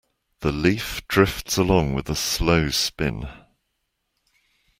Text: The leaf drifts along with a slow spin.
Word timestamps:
The 0.39 0.51
leaf 0.51 1.07
drifts 1.07 1.57
along 1.57 1.93
with 1.93 2.09
a 2.09 2.15
slow 2.15 2.71
spin. 2.71 3.27